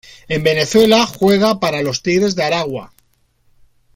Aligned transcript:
En 0.27 0.41
Venezuela 0.41 1.05
juega 1.05 1.59
para 1.59 1.83
los 1.83 2.01
Tigres 2.01 2.33
de 2.35 2.41
Aragua. 2.43 2.91